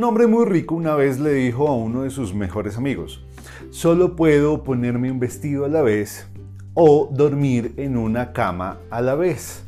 Un 0.00 0.04
hombre 0.04 0.26
muy 0.26 0.46
rico 0.46 0.74
una 0.74 0.94
vez 0.94 1.20
le 1.20 1.34
dijo 1.34 1.68
a 1.68 1.76
uno 1.76 2.04
de 2.04 2.10
sus 2.10 2.32
mejores 2.32 2.78
amigos, 2.78 3.22
solo 3.68 4.16
puedo 4.16 4.64
ponerme 4.64 5.12
un 5.12 5.20
vestido 5.20 5.66
a 5.66 5.68
la 5.68 5.82
vez 5.82 6.26
o 6.72 7.10
dormir 7.12 7.74
en 7.76 7.98
una 7.98 8.32
cama 8.32 8.78
a 8.88 9.02
la 9.02 9.14
vez. 9.14 9.62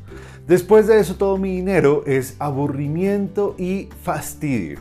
Después 0.47 0.87
de 0.87 1.01
eso 1.01 1.17
todo 1.17 1.37
mi 1.37 1.57
dinero 1.57 2.03
es 2.07 2.37
aburrimiento 2.39 3.55
y 3.59 3.91
fastidio. 4.05 4.81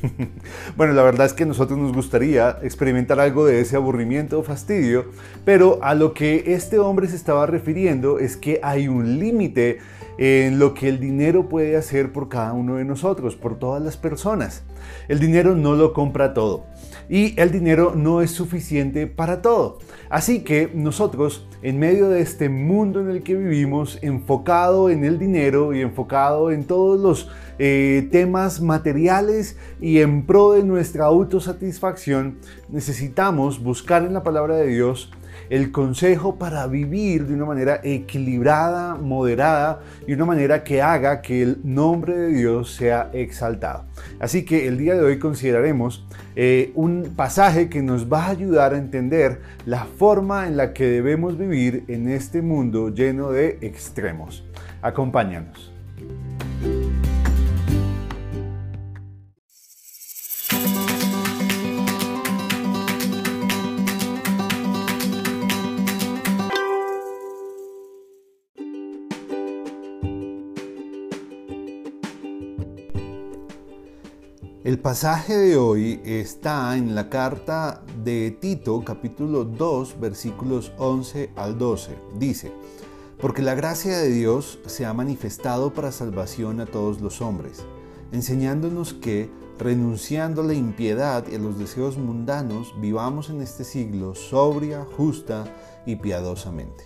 bueno, 0.76 0.92
la 0.92 1.02
verdad 1.02 1.26
es 1.26 1.32
que 1.32 1.42
a 1.42 1.46
nosotros 1.46 1.76
nos 1.76 1.92
gustaría 1.92 2.60
experimentar 2.62 3.18
algo 3.18 3.46
de 3.46 3.60
ese 3.60 3.74
aburrimiento 3.74 4.38
o 4.38 4.42
fastidio, 4.44 5.06
pero 5.44 5.80
a 5.82 5.96
lo 5.96 6.14
que 6.14 6.54
este 6.54 6.78
hombre 6.78 7.08
se 7.08 7.16
estaba 7.16 7.46
refiriendo 7.46 8.20
es 8.20 8.36
que 8.36 8.60
hay 8.62 8.86
un 8.86 9.18
límite 9.18 9.80
en 10.18 10.58
lo 10.58 10.74
que 10.74 10.88
el 10.88 11.00
dinero 11.00 11.48
puede 11.48 11.76
hacer 11.76 12.12
por 12.12 12.28
cada 12.28 12.52
uno 12.52 12.76
de 12.76 12.84
nosotros, 12.84 13.36
por 13.36 13.58
todas 13.58 13.82
las 13.82 13.96
personas. 13.96 14.64
El 15.08 15.18
dinero 15.18 15.54
no 15.54 15.74
lo 15.74 15.92
compra 15.92 16.34
todo 16.34 16.66
y 17.08 17.38
el 17.38 17.50
dinero 17.50 17.94
no 17.94 18.22
es 18.22 18.30
suficiente 18.30 19.06
para 19.06 19.42
todo. 19.42 19.78
Así 20.08 20.40
que 20.40 20.70
nosotros, 20.74 21.46
en 21.62 21.78
medio 21.78 22.08
de 22.08 22.20
este 22.20 22.48
mundo 22.48 23.00
en 23.00 23.10
el 23.10 23.22
que 23.22 23.34
vivimos, 23.34 23.98
enfocado 24.02 24.90
en 24.90 25.04
el 25.04 25.18
dinero 25.18 25.74
y 25.74 25.80
enfocado 25.80 26.50
en 26.50 26.64
todos 26.64 27.00
los 27.00 27.30
eh, 27.58 28.08
temas 28.10 28.60
materiales 28.60 29.56
y 29.80 30.00
en 30.00 30.26
pro 30.26 30.52
de 30.52 30.62
nuestra 30.62 31.06
autosatisfacción, 31.06 32.38
necesitamos 32.68 33.62
buscar 33.62 34.04
en 34.04 34.14
la 34.14 34.22
palabra 34.22 34.56
de 34.56 34.68
Dios 34.68 35.10
el 35.50 35.72
consejo 35.72 36.36
para 36.36 36.66
vivir 36.66 37.26
de 37.26 37.34
una 37.34 37.44
manera 37.44 37.80
equilibrada, 37.82 38.94
moderada 38.96 39.80
y 40.06 40.12
una 40.12 40.24
manera 40.24 40.64
que 40.64 40.82
haga 40.82 41.20
que 41.20 41.42
el 41.42 41.58
nombre 41.64 42.16
de 42.16 42.28
Dios 42.28 42.74
sea 42.74 43.10
exaltado. 43.12 43.84
Así 44.20 44.44
que 44.44 44.68
el 44.68 44.78
día 44.78 44.94
de 44.94 45.02
hoy 45.02 45.18
consideraremos 45.18 46.06
eh, 46.36 46.72
un 46.74 47.12
pasaje 47.16 47.68
que 47.68 47.82
nos 47.82 48.12
va 48.12 48.26
a 48.26 48.30
ayudar 48.30 48.74
a 48.74 48.78
entender 48.78 49.40
la 49.66 49.84
forma 49.84 50.46
en 50.46 50.56
la 50.56 50.72
que 50.72 50.86
debemos 50.86 51.38
vivir 51.38 51.84
en 51.88 52.08
este 52.08 52.42
mundo 52.42 52.88
lleno 52.88 53.30
de 53.30 53.58
extremos. 53.60 54.44
Acompáñanos. 54.82 55.73
El 74.64 74.78
pasaje 74.78 75.36
de 75.36 75.58
hoy 75.58 76.00
está 76.06 76.74
en 76.78 76.94
la 76.94 77.10
carta 77.10 77.82
de 78.02 78.30
Tito 78.30 78.82
capítulo 78.82 79.44
2 79.44 80.00
versículos 80.00 80.72
11 80.78 81.32
al 81.36 81.58
12. 81.58 81.94
Dice, 82.18 82.50
porque 83.20 83.42
la 83.42 83.54
gracia 83.54 83.98
de 83.98 84.08
Dios 84.08 84.58
se 84.64 84.86
ha 84.86 84.94
manifestado 84.94 85.74
para 85.74 85.92
salvación 85.92 86.60
a 86.60 86.64
todos 86.64 87.02
los 87.02 87.20
hombres, 87.20 87.62
enseñándonos 88.10 88.94
que, 88.94 89.28
renunciando 89.58 90.40
a 90.40 90.46
la 90.46 90.54
impiedad 90.54 91.26
y 91.30 91.34
a 91.34 91.40
los 91.40 91.58
deseos 91.58 91.98
mundanos, 91.98 92.74
vivamos 92.80 93.28
en 93.28 93.42
este 93.42 93.64
siglo 93.64 94.14
sobria, 94.14 94.86
justa 94.96 95.44
y 95.84 95.96
piadosamente. 95.96 96.84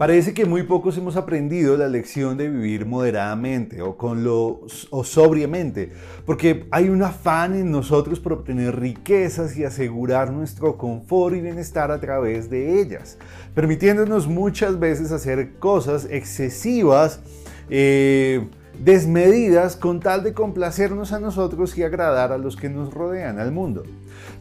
Parece 0.00 0.32
que 0.32 0.46
muy 0.46 0.62
pocos 0.62 0.96
hemos 0.96 1.16
aprendido 1.16 1.76
la 1.76 1.86
lección 1.86 2.38
de 2.38 2.48
vivir 2.48 2.86
moderadamente 2.86 3.82
o 3.82 3.98
con 3.98 4.24
o 4.26 5.04
sobriamente, 5.04 5.92
porque 6.24 6.64
hay 6.70 6.88
un 6.88 7.02
afán 7.02 7.54
en 7.54 7.70
nosotros 7.70 8.18
por 8.18 8.32
obtener 8.32 8.80
riquezas 8.80 9.58
y 9.58 9.64
asegurar 9.64 10.32
nuestro 10.32 10.78
confort 10.78 11.36
y 11.36 11.42
bienestar 11.42 11.90
a 11.90 12.00
través 12.00 12.48
de 12.48 12.80
ellas, 12.80 13.18
permitiéndonos 13.54 14.26
muchas 14.26 14.80
veces 14.80 15.12
hacer 15.12 15.56
cosas 15.58 16.08
excesivas. 16.10 17.20
Eh, 17.68 18.48
desmedidas 18.80 19.76
con 19.76 20.00
tal 20.00 20.24
de 20.24 20.32
complacernos 20.32 21.12
a 21.12 21.20
nosotros 21.20 21.76
y 21.76 21.82
agradar 21.82 22.32
a 22.32 22.38
los 22.38 22.56
que 22.56 22.70
nos 22.70 22.92
rodean, 22.92 23.38
al 23.38 23.52
mundo. 23.52 23.82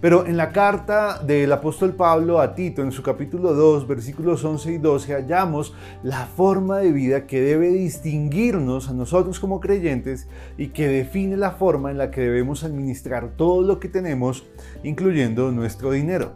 Pero 0.02 0.26
en 0.26 0.38
la 0.38 0.52
carta 0.52 1.20
del 1.20 1.52
apóstol 1.52 1.94
Pablo 1.94 2.40
a 2.40 2.56
Tito, 2.56 2.82
en 2.82 2.94
su 2.94 3.04
capítulo 3.04 3.54
2, 3.54 3.86
versículos 3.86 4.46
11 4.46 4.72
y 4.74 4.78
12, 4.78 5.14
hallamos 5.14 5.74
la 6.04 6.26
forma 6.26 6.78
de 6.78 6.94
vida 6.94 7.28
que 7.28 7.42
debe 7.42 7.68
distinguirnos 7.70 8.88
a 8.90 8.94
nosotros 8.94 9.42
como 9.42 9.60
creyentes 9.60 10.28
y 10.58 10.68
que 10.68 10.88
define 10.88 11.36
la 11.36 11.52
forma 11.52 11.92
en 11.92 11.98
la 11.98 12.12
que 12.12 12.22
debemos 12.22 12.64
administrar 12.64 13.32
todo 13.36 13.62
lo 13.62 13.80
que 13.82 13.90
tenemos, 13.90 14.46
incluyendo 14.84 15.52
nuestro 15.52 15.92
dinero. 15.92 16.32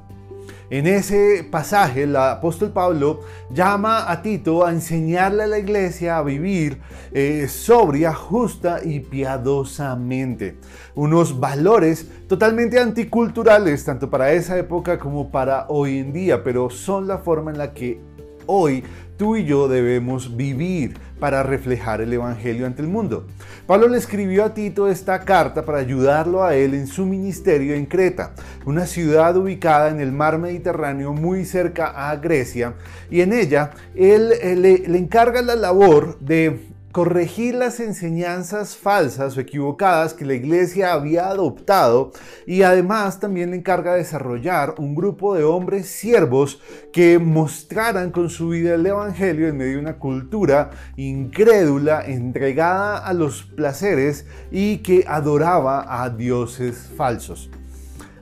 En 0.69 0.87
ese 0.87 1.47
pasaje, 1.49 2.03
el 2.03 2.15
apóstol 2.15 2.71
Pablo 2.71 3.21
llama 3.51 4.11
a 4.11 4.21
Tito 4.21 4.65
a 4.65 4.71
enseñarle 4.71 5.43
a 5.43 5.47
la 5.47 5.59
iglesia 5.59 6.17
a 6.17 6.23
vivir 6.23 6.79
eh, 7.11 7.47
sobria, 7.47 8.13
justa 8.13 8.79
y 8.83 9.01
piadosamente. 9.01 10.57
Unos 10.95 11.39
valores 11.39 12.07
totalmente 12.27 12.79
anticulturales, 12.79 13.85
tanto 13.85 14.09
para 14.09 14.31
esa 14.31 14.57
época 14.57 14.97
como 14.97 15.29
para 15.29 15.67
hoy 15.69 15.99
en 15.99 16.11
día, 16.11 16.43
pero 16.43 16.69
son 16.69 17.07
la 17.07 17.19
forma 17.19 17.51
en 17.51 17.57
la 17.59 17.73
que 17.73 18.01
hoy 18.45 18.83
tú 19.17 19.35
y 19.35 19.45
yo 19.45 19.67
debemos 19.67 20.35
vivir 20.35 20.97
para 21.19 21.43
reflejar 21.43 22.01
el 22.01 22.11
Evangelio 22.11 22.65
ante 22.65 22.81
el 22.81 22.87
mundo. 22.89 23.27
Pablo 23.65 23.87
le 23.87 23.97
escribió 23.97 24.43
a 24.43 24.53
Tito 24.53 24.89
esta 24.89 25.21
carta 25.21 25.63
para 25.63 25.77
ayudarlo 25.77 26.43
a 26.43 26.55
él 26.55 26.73
en 26.73 26.87
su 26.87 27.05
ministerio 27.05 27.75
en 27.75 27.85
Creta, 27.85 28.33
una 28.65 28.85
ciudad 28.85 29.35
ubicada 29.37 29.89
en 29.89 29.99
el 29.99 30.11
mar 30.11 30.37
Mediterráneo 30.39 31.13
muy 31.13 31.45
cerca 31.45 32.09
a 32.09 32.15
Grecia, 32.17 32.75
y 33.09 33.21
en 33.21 33.33
ella 33.33 33.71
él 33.95 34.33
eh, 34.41 34.55
le, 34.55 34.79
le 34.79 34.97
encarga 34.97 35.41
la 35.41 35.55
labor 35.55 36.19
de 36.19 36.73
corregir 36.93 37.55
las 37.55 37.79
enseñanzas 37.79 38.77
falsas 38.77 39.35
o 39.35 39.39
equivocadas 39.41 40.13
que 40.13 40.25
la 40.25 40.35
iglesia 40.35 40.93
había 40.93 41.27
adoptado 41.27 42.11
y 42.45 42.61
además 42.61 43.19
también 43.19 43.49
le 43.49 43.57
encarga 43.57 43.95
desarrollar 43.95 44.75
un 44.77 44.93
grupo 44.93 45.33
de 45.33 45.43
hombres 45.43 45.87
siervos 45.87 46.61
que 46.93 47.17
mostraran 47.17 48.11
con 48.11 48.29
su 48.29 48.49
vida 48.49 48.75
el 48.75 48.85
Evangelio 48.85 49.47
en 49.47 49.57
medio 49.57 49.73
de 49.73 49.79
una 49.79 49.97
cultura 49.97 50.69
incrédula, 50.95 52.05
entregada 52.05 52.99
a 52.99 53.11
los 53.13 53.41
placeres 53.41 54.27
y 54.51 54.77
que 54.77 55.03
adoraba 55.07 56.03
a 56.03 56.11
dioses 56.11 56.91
falsos. 56.95 57.49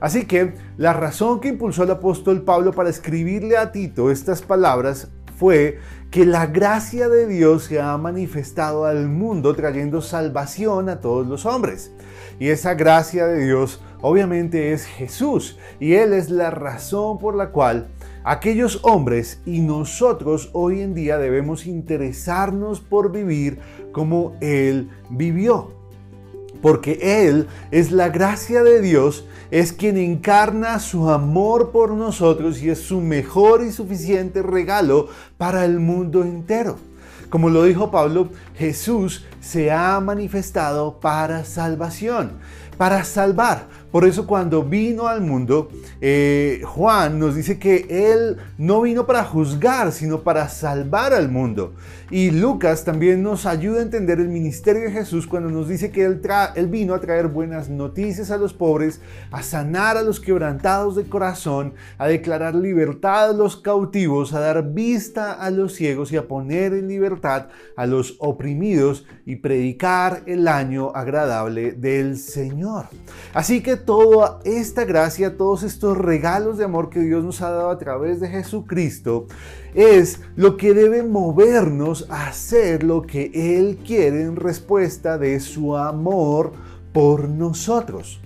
Así 0.02 0.24
que 0.24 0.54
la 0.78 0.92
razón 0.92 1.38
que 1.38 1.46
impulsó 1.46 1.84
al 1.84 1.92
apóstol 1.92 2.42
Pablo 2.42 2.72
para 2.72 2.90
escribirle 2.90 3.56
a 3.56 3.70
Tito 3.70 4.10
estas 4.10 4.42
palabras 4.42 5.12
fue 5.38 5.78
que 6.10 6.26
la 6.26 6.46
gracia 6.46 7.08
de 7.08 7.28
Dios 7.28 7.62
se 7.66 7.80
ha 7.80 7.96
manifestado 7.98 8.84
al 8.84 9.08
mundo 9.08 9.54
trayendo 9.54 10.00
salvación 10.00 10.88
a 10.88 11.00
todos 11.00 11.28
los 11.28 11.46
hombres. 11.46 11.92
Y 12.40 12.48
esa 12.48 12.74
gracia 12.74 13.28
de 13.28 13.44
Dios 13.44 13.80
obviamente 14.00 14.72
es 14.72 14.86
Jesús 14.86 15.56
y 15.78 15.92
Él 15.92 16.14
es 16.14 16.30
la 16.30 16.50
razón 16.50 17.20
por 17.20 17.36
la 17.36 17.50
cual 17.50 17.86
aquellos 18.24 18.80
hombres 18.82 19.40
y 19.46 19.60
nosotros 19.60 20.50
hoy 20.52 20.80
en 20.80 20.94
día 20.94 21.16
debemos 21.16 21.64
interesarnos 21.64 22.80
por 22.80 23.12
vivir 23.12 23.60
como 23.92 24.36
Él 24.40 24.90
vivió 25.10 25.81
porque 26.62 27.26
Él 27.28 27.48
es 27.70 27.90
la 27.90 28.08
gracia 28.08 28.62
de 28.62 28.80
Dios, 28.80 29.26
es 29.50 29.74
quien 29.74 29.98
encarna 29.98 30.78
su 30.78 31.10
amor 31.10 31.72
por 31.72 31.90
nosotros 31.90 32.62
y 32.62 32.70
es 32.70 32.78
su 32.78 33.02
mejor 33.02 33.62
y 33.62 33.72
suficiente 33.72 34.40
regalo 34.40 35.08
para 35.36 35.66
el 35.66 35.80
mundo 35.80 36.22
entero. 36.22 36.78
Como 37.28 37.50
lo 37.50 37.64
dijo 37.64 37.90
Pablo, 37.90 38.30
Jesús 38.56 39.24
se 39.40 39.72
ha 39.72 39.98
manifestado 40.00 41.00
para 41.00 41.44
salvación, 41.44 42.32
para 42.78 43.04
salvar. 43.04 43.66
Por 43.92 44.06
eso 44.06 44.26
cuando 44.26 44.64
vino 44.64 45.06
al 45.06 45.20
mundo, 45.20 45.68
eh, 46.00 46.62
Juan 46.64 47.18
nos 47.18 47.36
dice 47.36 47.58
que 47.58 47.86
Él 47.88 48.38
no 48.58 48.80
vino 48.80 49.06
para 49.06 49.22
juzgar, 49.22 49.92
sino 49.92 50.22
para 50.22 50.48
salvar 50.48 51.12
al 51.12 51.28
mundo. 51.28 51.74
Y 52.12 52.30
Lucas 52.30 52.84
también 52.84 53.22
nos 53.22 53.46
ayuda 53.46 53.78
a 53.78 53.84
entender 53.84 54.20
el 54.20 54.28
ministerio 54.28 54.82
de 54.82 54.90
Jesús 54.90 55.26
cuando 55.26 55.48
nos 55.48 55.66
dice 55.66 55.90
que 55.90 56.04
él, 56.04 56.20
él 56.56 56.66
vino 56.66 56.92
a 56.92 57.00
traer 57.00 57.28
buenas 57.28 57.70
noticias 57.70 58.30
a 58.30 58.36
los 58.36 58.52
pobres, 58.52 59.00
a 59.30 59.42
sanar 59.42 59.96
a 59.96 60.02
los 60.02 60.20
quebrantados 60.20 60.94
de 60.94 61.04
corazón, 61.04 61.72
a 61.96 62.06
declarar 62.08 62.54
libertad 62.54 63.30
a 63.30 63.32
los 63.32 63.56
cautivos, 63.56 64.34
a 64.34 64.40
dar 64.40 64.74
vista 64.74 65.32
a 65.32 65.50
los 65.50 65.74
ciegos 65.74 66.12
y 66.12 66.18
a 66.18 66.28
poner 66.28 66.74
en 66.74 66.86
libertad 66.86 67.46
a 67.76 67.86
los 67.86 68.16
oprimidos 68.18 69.06
y 69.24 69.36
predicar 69.36 70.22
el 70.26 70.48
año 70.48 70.92
agradable 70.94 71.72
del 71.72 72.18
Señor. 72.18 72.88
Así 73.32 73.62
que 73.62 73.78
toda 73.84 74.40
esta 74.44 74.84
gracia, 74.84 75.36
todos 75.36 75.62
estos 75.62 75.96
regalos 75.96 76.58
de 76.58 76.64
amor 76.64 76.90
que 76.90 77.00
Dios 77.00 77.24
nos 77.24 77.42
ha 77.42 77.50
dado 77.50 77.70
a 77.70 77.78
través 77.78 78.20
de 78.20 78.28
Jesucristo, 78.28 79.26
es 79.74 80.20
lo 80.36 80.56
que 80.56 80.74
debe 80.74 81.02
movernos 81.02 82.06
a 82.10 82.28
hacer 82.28 82.82
lo 82.82 83.02
que 83.02 83.30
Él 83.34 83.78
quiere 83.86 84.22
en 84.22 84.36
respuesta 84.36 85.18
de 85.18 85.40
su 85.40 85.76
amor 85.76 86.52
por 86.92 87.28
nosotros. 87.28 88.20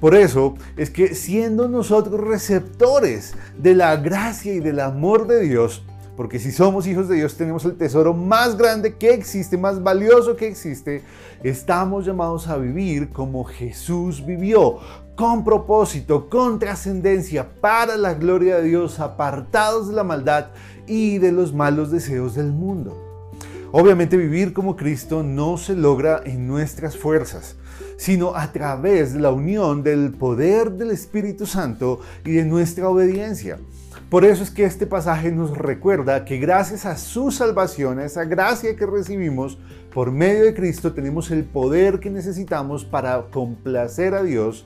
Por 0.00 0.14
eso 0.14 0.54
es 0.76 0.90
que 0.90 1.14
siendo 1.14 1.68
nosotros 1.68 2.20
receptores 2.20 3.34
de 3.58 3.74
la 3.74 3.96
gracia 3.96 4.54
y 4.54 4.60
del 4.60 4.80
amor 4.80 5.26
de 5.26 5.40
Dios, 5.40 5.82
porque 6.18 6.40
si 6.40 6.50
somos 6.50 6.88
hijos 6.88 7.08
de 7.08 7.14
Dios 7.14 7.36
tenemos 7.36 7.64
el 7.64 7.76
tesoro 7.76 8.12
más 8.12 8.58
grande 8.58 8.96
que 8.96 9.14
existe, 9.14 9.56
más 9.56 9.80
valioso 9.84 10.34
que 10.34 10.48
existe, 10.48 11.04
estamos 11.44 12.04
llamados 12.04 12.48
a 12.48 12.56
vivir 12.56 13.10
como 13.10 13.44
Jesús 13.44 14.26
vivió, 14.26 14.78
con 15.14 15.44
propósito, 15.44 16.28
con 16.28 16.58
trascendencia, 16.58 17.48
para 17.60 17.96
la 17.96 18.14
gloria 18.14 18.56
de 18.56 18.64
Dios, 18.64 18.98
apartados 18.98 19.86
de 19.86 19.94
la 19.94 20.02
maldad 20.02 20.46
y 20.88 21.18
de 21.18 21.30
los 21.30 21.54
malos 21.54 21.92
deseos 21.92 22.34
del 22.34 22.50
mundo. 22.50 23.30
Obviamente 23.70 24.16
vivir 24.16 24.52
como 24.52 24.74
Cristo 24.74 25.22
no 25.22 25.56
se 25.56 25.76
logra 25.76 26.22
en 26.24 26.48
nuestras 26.48 26.96
fuerzas, 26.96 27.54
sino 27.96 28.34
a 28.34 28.50
través 28.50 29.12
de 29.12 29.20
la 29.20 29.30
unión 29.30 29.84
del 29.84 30.10
poder 30.10 30.72
del 30.72 30.90
Espíritu 30.90 31.46
Santo 31.46 32.00
y 32.24 32.32
de 32.32 32.44
nuestra 32.44 32.88
obediencia. 32.88 33.60
Por 34.08 34.24
eso 34.24 34.42
es 34.42 34.50
que 34.50 34.64
este 34.64 34.86
pasaje 34.86 35.30
nos 35.30 35.58
recuerda 35.58 36.24
que 36.24 36.38
gracias 36.38 36.86
a 36.86 36.96
su 36.96 37.30
salvación, 37.30 37.98
a 37.98 38.06
esa 38.06 38.24
gracia 38.24 38.74
que 38.74 38.86
recibimos 38.86 39.58
por 39.92 40.12
medio 40.12 40.44
de 40.44 40.54
Cristo, 40.54 40.94
tenemos 40.94 41.30
el 41.30 41.44
poder 41.44 42.00
que 42.00 42.08
necesitamos 42.08 42.86
para 42.86 43.26
complacer 43.30 44.14
a 44.14 44.22
Dios 44.22 44.64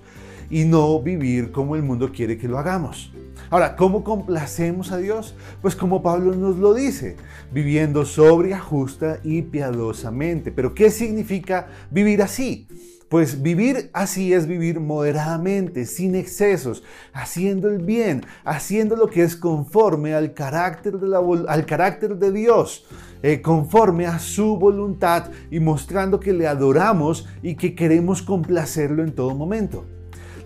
y 0.48 0.64
no 0.64 1.02
vivir 1.02 1.50
como 1.50 1.74
el 1.74 1.82
mundo 1.82 2.12
quiere 2.12 2.38
que 2.38 2.46
lo 2.46 2.56
hagamos. 2.56 3.12
Ahora, 3.50 3.74
¿cómo 3.74 4.04
complacemos 4.04 4.92
a 4.92 4.98
Dios? 4.98 5.34
Pues 5.60 5.74
como 5.74 6.04
Pablo 6.04 6.36
nos 6.36 6.58
lo 6.58 6.72
dice, 6.72 7.16
viviendo 7.52 8.04
sobria, 8.04 8.60
justa 8.60 9.18
y 9.24 9.42
piadosamente. 9.42 10.52
Pero 10.52 10.72
¿qué 10.72 10.88
significa 10.88 11.66
vivir 11.90 12.22
así? 12.22 12.68
Pues 13.12 13.42
vivir 13.42 13.90
así 13.92 14.32
es 14.32 14.46
vivir 14.46 14.80
moderadamente, 14.80 15.84
sin 15.84 16.14
excesos, 16.14 16.82
haciendo 17.12 17.68
el 17.68 17.76
bien, 17.84 18.24
haciendo 18.42 18.96
lo 18.96 19.10
que 19.10 19.22
es 19.22 19.36
conforme 19.36 20.14
al 20.14 20.32
carácter 20.32 20.96
de, 20.96 22.32
Dios, 22.32 22.86
eh, 23.22 23.42
conforme 23.42 24.06
a 24.06 24.18
su 24.18 24.56
voluntad 24.56 25.26
y 25.50 25.60
mostrando 25.60 26.20
que 26.20 26.32
le 26.32 26.46
adoramos 26.46 27.28
y 27.42 27.56
que 27.56 27.74
queremos 27.74 28.22
complacerlo 28.22 29.02
en 29.02 29.14
todo 29.14 29.34
momento. 29.34 29.84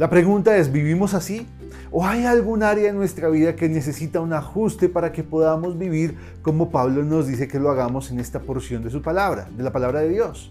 La 0.00 0.10
pregunta 0.10 0.56
es, 0.56 0.72
¿vivimos 0.72 1.14
así? 1.14 1.46
¿O 1.92 2.04
hay 2.04 2.24
algún 2.24 2.64
área 2.64 2.90
en 2.90 2.96
nuestra 2.96 3.28
vida 3.28 3.54
que 3.54 3.68
necesita 3.68 4.18
un 4.18 4.32
ajuste 4.32 4.88
para 4.88 5.12
que 5.12 5.22
podamos 5.22 5.78
vivir 5.78 6.16
como 6.42 6.68
Pablo 6.70 7.04
nos 7.04 7.28
dice 7.28 7.46
que 7.46 7.60
lo 7.60 7.70
hagamos 7.70 8.10
en 8.10 8.18
esta 8.18 8.40
porción 8.40 8.82
de 8.82 8.90
su 8.90 9.02
palabra, 9.02 9.46
de 9.56 9.62
la 9.62 9.70
palabra 9.70 10.00
de 10.00 10.08
Dios? 10.08 10.50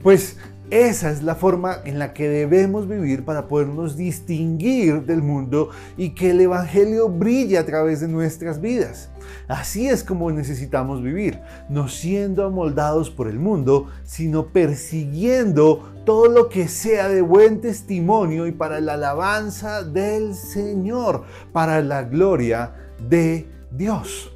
Pues 0.00 0.38
esa 0.70 1.10
es 1.10 1.22
la 1.24 1.34
forma 1.34 1.78
en 1.84 1.98
la 1.98 2.12
que 2.12 2.28
debemos 2.28 2.88
vivir 2.88 3.24
para 3.24 3.48
podernos 3.48 3.96
distinguir 3.96 5.02
del 5.02 5.20
mundo 5.20 5.70
y 5.96 6.10
que 6.10 6.30
el 6.30 6.40
Evangelio 6.40 7.08
brille 7.08 7.58
a 7.58 7.66
través 7.66 8.00
de 8.00 8.06
nuestras 8.08 8.60
vidas. 8.60 9.10
Así 9.48 9.88
es 9.88 10.04
como 10.04 10.30
necesitamos 10.30 11.02
vivir, 11.02 11.40
no 11.68 11.88
siendo 11.88 12.44
amoldados 12.44 13.10
por 13.10 13.26
el 13.26 13.40
mundo, 13.40 13.88
sino 14.04 14.46
persiguiendo 14.46 15.92
todo 16.06 16.28
lo 16.28 16.48
que 16.48 16.68
sea 16.68 17.08
de 17.08 17.22
buen 17.22 17.60
testimonio 17.60 18.46
y 18.46 18.52
para 18.52 18.80
la 18.80 18.94
alabanza 18.94 19.82
del 19.82 20.34
Señor, 20.34 21.24
para 21.52 21.82
la 21.82 22.04
gloria 22.04 22.74
de 23.08 23.48
Dios. 23.72 24.30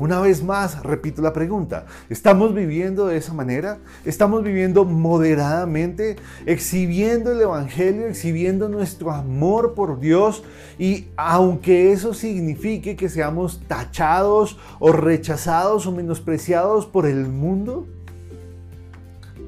Una 0.00 0.18
vez 0.18 0.42
más, 0.42 0.82
repito 0.82 1.20
la 1.20 1.34
pregunta, 1.34 1.84
¿estamos 2.08 2.54
viviendo 2.54 3.06
de 3.06 3.18
esa 3.18 3.34
manera? 3.34 3.76
¿Estamos 4.06 4.42
viviendo 4.42 4.86
moderadamente, 4.86 6.16
exhibiendo 6.46 7.32
el 7.32 7.42
Evangelio, 7.42 8.06
exhibiendo 8.06 8.70
nuestro 8.70 9.10
amor 9.10 9.74
por 9.74 10.00
Dios? 10.00 10.42
Y 10.78 11.08
aunque 11.18 11.92
eso 11.92 12.14
signifique 12.14 12.96
que 12.96 13.10
seamos 13.10 13.60
tachados 13.68 14.58
o 14.78 14.90
rechazados 14.90 15.86
o 15.86 15.92
menospreciados 15.92 16.86
por 16.86 17.04
el 17.04 17.28
mundo, 17.28 17.86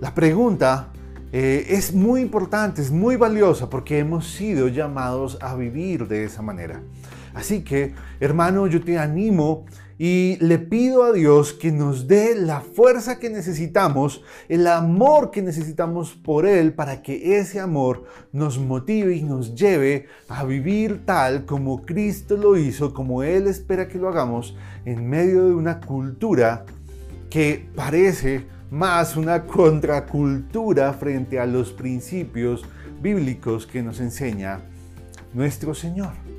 la 0.02 0.14
pregunta 0.14 0.88
eh, 1.32 1.64
es 1.70 1.94
muy 1.94 2.20
importante, 2.20 2.82
es 2.82 2.90
muy 2.90 3.16
valiosa 3.16 3.70
porque 3.70 4.00
hemos 4.00 4.28
sido 4.28 4.69
llamados 4.69 5.38
a 5.40 5.54
vivir 5.54 6.08
de 6.08 6.25
esa 6.25 6.43
manera. 6.43 6.82
Así 7.32 7.62
que, 7.62 7.94
hermano, 8.20 8.66
yo 8.66 8.84
te 8.84 8.99
animo 8.99 9.64
y 10.04 10.37
le 10.40 10.58
pido 10.58 11.04
a 11.04 11.12
Dios 11.12 11.52
que 11.52 11.70
nos 11.70 12.08
dé 12.08 12.34
la 12.34 12.60
fuerza 12.60 13.20
que 13.20 13.31
necesitamos, 13.31 14.25
el 14.49 14.66
amor 14.66 15.31
que 15.31 15.43
necesitamos 15.43 16.10
por 16.14 16.44
Él, 16.44 16.75
para 16.75 17.02
que 17.02 17.38
ese 17.38 17.60
amor 17.60 18.06
nos 18.32 18.58
motive 18.58 19.14
y 19.14 19.22
nos 19.22 19.54
lleve 19.54 20.08
a 20.28 20.43
vivir 20.43 21.06
tal 21.06 21.44
como 21.44 21.82
Cristo 21.82 22.37
lo 22.37 22.56
hizo, 22.56 22.93
como 22.93 23.22
Él 23.22 23.46
espera 23.46 23.87
que 23.87 23.99
lo 23.99 24.08
hagamos, 24.08 24.56
en 24.84 25.08
medio 25.08 25.44
de 25.44 25.54
una 25.54 25.81
cultura 25.81 26.66
que 27.31 27.69
parece 27.76 28.44
más 28.72 29.16
una 29.16 29.46
contracultura 29.46 30.94
frente 30.94 31.38
a 31.38 31.46
los 31.46 31.70
principios 31.70 32.64
bíblicos 33.00 33.69
que 33.69 33.84
nos 33.84 34.00
enseña 34.00 34.62
nuestro 35.32 35.76
Señor. 35.76 36.31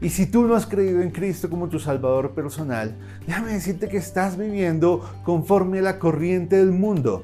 Y 0.00 0.10
si 0.10 0.26
tú 0.26 0.42
no 0.42 0.54
has 0.54 0.66
creído 0.66 1.00
en 1.00 1.10
Cristo 1.10 1.48
como 1.48 1.68
tu 1.68 1.78
Salvador 1.78 2.32
personal, 2.32 2.96
déjame 3.26 3.52
decirte 3.52 3.88
que 3.88 3.96
estás 3.96 4.36
viviendo 4.36 5.02
conforme 5.24 5.78
a 5.78 5.82
la 5.82 5.98
corriente 5.98 6.56
del 6.56 6.72
mundo. 6.72 7.22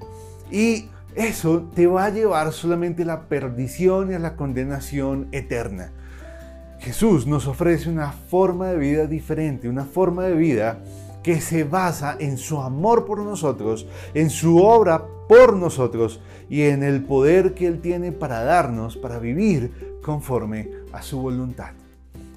Y 0.51 0.89
eso 1.15 1.69
te 1.75 1.87
va 1.87 2.07
a 2.07 2.11
llevar 2.11 2.53
solamente 2.53 3.03
a 3.03 3.07
la 3.07 3.29
perdición 3.29 4.11
y 4.11 4.15
a 4.15 4.19
la 4.19 4.37
condenación 4.37 5.29
eterna. 5.33 5.93
Jesús 6.79 7.27
nos 7.27 7.47
ofrece 7.47 7.91
una 7.91 8.11
forma 8.11 8.69
de 8.69 8.79
vida 8.79 9.07
diferente, 9.07 9.69
una 9.69 9.85
forma 9.85 10.25
de 10.25 10.35
vida 10.35 10.79
que 11.23 11.41
se 11.41 11.65
basa 11.65 12.17
en 12.19 12.39
su 12.39 12.59
amor 12.59 13.05
por 13.05 13.19
nosotros, 13.21 13.87
en 14.15 14.31
su 14.31 14.59
obra 14.59 15.05
por 15.29 15.55
nosotros 15.55 16.21
y 16.49 16.63
en 16.63 16.83
el 16.83 17.05
poder 17.05 17.55
que 17.55 17.67
Él 17.67 17.81
tiene 17.81 18.11
para 18.11 18.43
darnos, 18.43 18.97
para 18.97 19.19
vivir 19.19 19.99
conforme 20.03 20.71
a 20.93 21.03
su 21.03 21.21
voluntad. 21.21 21.82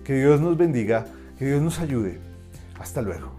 Que 0.05 0.13
Dios 0.13 0.39
nos 0.39 0.55
bendiga, 0.55 1.07
que 1.39 1.45
Dios 1.45 1.63
nos 1.63 1.79
ayude. 1.79 2.19
Hasta 2.79 3.01
luego. 3.01 3.31